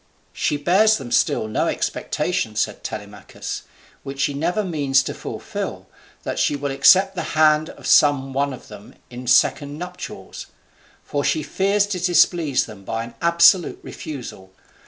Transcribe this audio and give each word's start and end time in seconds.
"She 0.33 0.57
bears 0.57 0.97
them 0.97 1.11
still 1.11 1.45
in 1.45 1.55
expectation," 1.55 2.55
said 2.55 2.83
Telemachus, 2.83 3.61
"which 4.01 4.19
she 4.21 4.33
never 4.33 4.63
means 4.63 5.03
to 5.03 5.13
fulfil, 5.13 5.85
that 6.23 6.39
she 6.39 6.55
will 6.55 6.71
accept 6.71 7.13
the 7.13 7.21
hand 7.37 7.69
of 7.69 7.85
some 7.85 8.33
one 8.33 8.51
of 8.51 8.67
them 8.67 8.95
in 9.11 9.27
second 9.27 9.77
nuptials. 9.77 10.47
For 11.03 11.23
she 11.23 11.43
fears 11.43 11.85
to 11.85 11.99
displease 11.99 12.65
them 12.65 12.83
by 12.83 13.03
an 13.03 13.13
absolute 13.21 13.77
refusal. 13.83 14.51